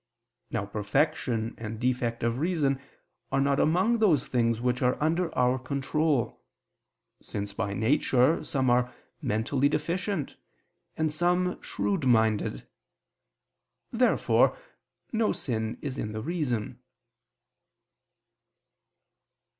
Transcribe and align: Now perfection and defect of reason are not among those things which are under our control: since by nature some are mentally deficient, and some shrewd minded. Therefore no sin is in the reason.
Now 0.49 0.65
perfection 0.65 1.53
and 1.59 1.79
defect 1.79 2.23
of 2.23 2.39
reason 2.39 2.81
are 3.31 3.39
not 3.39 3.59
among 3.59 3.99
those 3.99 4.27
things 4.27 4.59
which 4.59 4.81
are 4.81 4.97
under 4.99 5.31
our 5.37 5.59
control: 5.59 6.41
since 7.21 7.53
by 7.53 7.73
nature 7.75 8.43
some 8.43 8.71
are 8.71 8.91
mentally 9.21 9.69
deficient, 9.69 10.37
and 10.97 11.13
some 11.13 11.61
shrewd 11.61 12.03
minded. 12.07 12.67
Therefore 13.91 14.57
no 15.13 15.31
sin 15.33 15.77
is 15.83 15.99
in 15.99 16.13
the 16.13 16.21
reason. 16.23 16.79